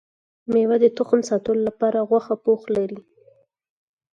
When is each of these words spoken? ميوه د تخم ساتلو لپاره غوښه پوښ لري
ميوه 0.51 0.77
د 0.83 0.85
تخم 0.97 1.19
ساتلو 1.29 1.61
لپاره 1.67 2.05
غوښه 2.09 2.35
پوښ 2.43 2.61
لري 2.75 2.99